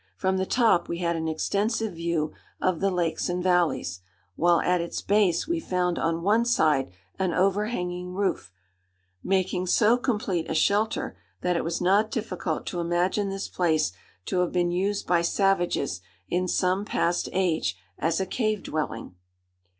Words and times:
From 0.17 0.37
the 0.37 0.47
top 0.47 0.89
we 0.89 0.97
had 0.97 1.15
an 1.15 1.27
extensive 1.27 1.93
view 1.93 2.33
of 2.59 2.79
the 2.79 2.89
lakes 2.89 3.29
and 3.29 3.43
valleys; 3.43 3.99
while 4.35 4.59
at 4.61 4.81
its 4.81 4.99
base 4.99 5.47
we 5.47 5.59
found 5.59 5.99
on 5.99 6.23
one 6.23 6.43
side 6.43 6.91
an 7.19 7.35
overhanging 7.35 8.15
roof, 8.15 8.51
making 9.23 9.67
so 9.67 9.97
complete 9.97 10.49
a 10.49 10.55
shelter, 10.55 11.15
that 11.41 11.55
it 11.55 11.63
was 11.63 11.79
not 11.79 12.09
difficult 12.09 12.65
to 12.65 12.79
imagine 12.79 13.29
this 13.29 13.47
place 13.47 13.91
to 14.25 14.39
have 14.39 14.51
been 14.51 14.71
used 14.71 15.05
by 15.05 15.21
savages, 15.21 16.01
in 16.27 16.47
some 16.47 16.83
past 16.83 17.29
age, 17.31 17.77
as 17.99 18.19
a 18.19 18.25
cave 18.25 18.63
dwelling. 18.63 19.13